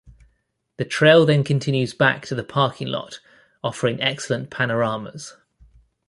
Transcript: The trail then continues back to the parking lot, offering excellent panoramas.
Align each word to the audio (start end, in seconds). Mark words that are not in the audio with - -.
The 0.77 0.85
trail 0.85 1.27
then 1.27 1.43
continues 1.43 1.93
back 1.93 2.25
to 2.25 2.33
the 2.33 2.43
parking 2.43 2.87
lot, 2.87 3.19
offering 3.63 4.01
excellent 4.01 4.49
panoramas. 4.49 5.37